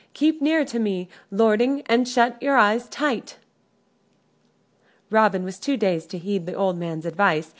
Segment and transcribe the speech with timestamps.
[0.15, 3.37] Keep near to me, lording, and shut your eyes tight."
[5.11, 7.49] Robin was too dazed to heed the old man's advice.